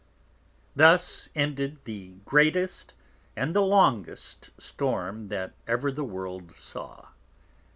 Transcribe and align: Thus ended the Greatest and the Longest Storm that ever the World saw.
Thus 0.75 1.29
ended 1.35 1.77
the 1.83 2.15
Greatest 2.25 2.95
and 3.35 3.55
the 3.55 3.61
Longest 3.61 4.49
Storm 4.57 5.27
that 5.27 5.53
ever 5.67 5.91
the 5.91 6.03
World 6.03 6.55
saw. 6.55 7.09